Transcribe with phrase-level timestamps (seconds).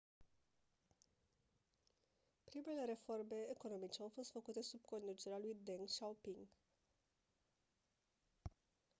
[2.43, 6.47] primele reforme economice au fost făcute sub conducerea lui deng xiaoping